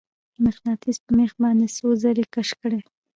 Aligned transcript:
مقناطیس 0.45 0.97
په 1.05 1.11
میخ 1.17 1.31
باندې 1.43 1.67
څو 1.77 1.87
ځلې 2.03 2.25
کش 2.33 2.49
کړئ. 2.61 2.81